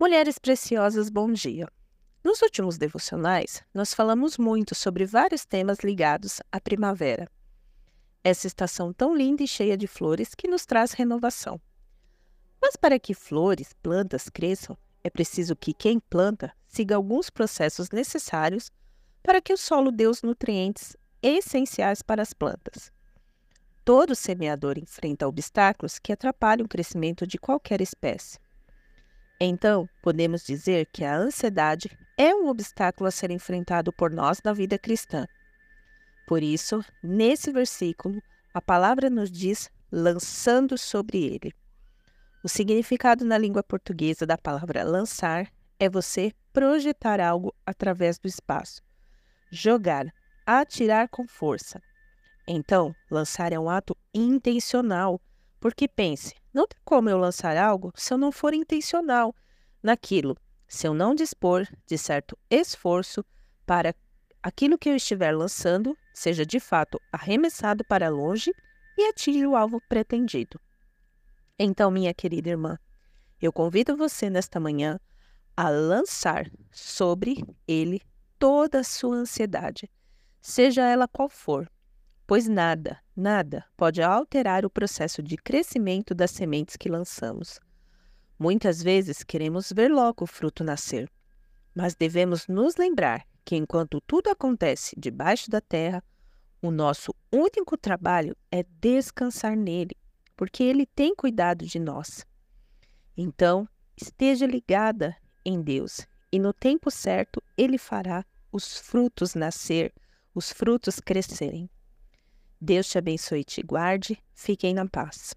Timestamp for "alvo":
69.56-69.80